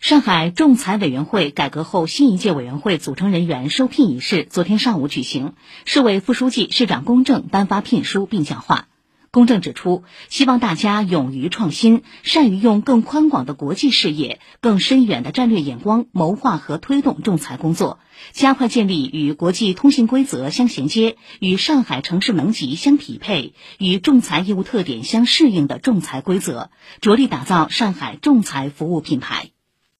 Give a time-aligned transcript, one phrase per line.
[0.00, 8.86] 上海仲裁委员会改革后新一届委员会组成人员受聘仪式昨天上午举行，市委副书记、市长龚正颁发聘书并讲话。
[9.32, 17.98] 龚正指出，希望大家勇于创新，善于用更宽广的国际视野、更深远的战略眼光谋划和推动仲裁工作，
[18.32, 26.70] 加快建立与国际通信规则相衔接、与上海城市能级相匹配、与仲裁业务特点相适应的仲裁规则，
[27.00, 29.50] 着力打造上海仲裁服务品牌。